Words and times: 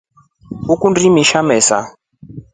Ukundi 0.73 0.99
imisha 1.09 1.39
mesa? 1.49 1.77